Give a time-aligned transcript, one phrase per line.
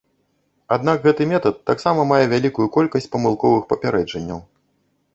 [0.77, 4.47] Аднак гэты метад таксама мае вялікую колькасць памылковых папярэджанняў.